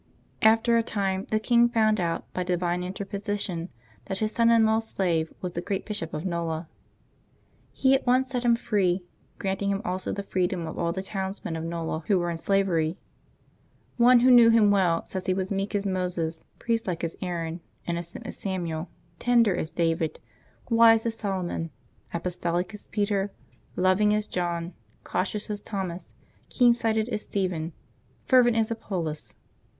[0.41, 3.69] After a time the king found out, by divine interposition,
[4.05, 6.65] that his son in law's slave was the great Bishop of ISTola.
[7.71, 9.03] He at once set him free,
[9.37, 12.37] granting him also the freedom of all the towns men of Kola who were in
[12.37, 12.97] slavery.
[13.97, 18.25] One who knew him well says he was meek as Moses, priestlike as Aaron, innocent
[18.25, 18.89] as Samuel,
[19.19, 20.19] tender as David,
[20.71, 21.69] wise as Solomon,
[22.11, 23.29] apostolic as Peter,
[23.75, 24.73] loving as John,
[25.03, 26.11] cautious as Thomas,
[26.49, 27.71] keen sighted as Stephen,
[28.23, 29.35] fervent as Apollos.